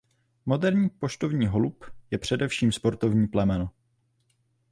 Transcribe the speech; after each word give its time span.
Moderní 0.45 0.89
poštovní 0.89 1.47
holub 1.47 1.85
je 2.11 2.17
především 2.17 2.71
sportovní 2.71 3.27
plemeno. 3.27 3.69